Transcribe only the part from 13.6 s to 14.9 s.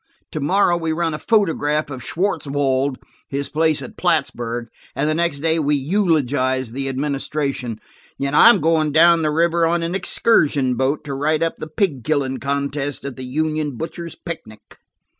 butchers' picnic."